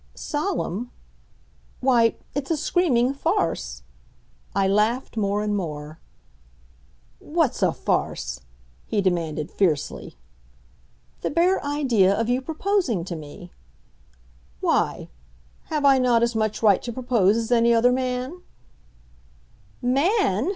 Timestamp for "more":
5.15-5.43, 5.55-5.99